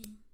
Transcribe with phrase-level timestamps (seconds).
[0.00, 0.29] watching.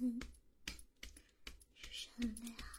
[0.00, 0.18] 嗯
[1.78, 2.69] 是不是很累啊？